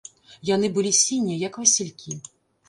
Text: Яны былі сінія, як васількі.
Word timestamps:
Яны 0.49 0.67
былі 0.77 0.91
сінія, 1.01 1.37
як 1.49 1.61
васількі. 1.63 2.17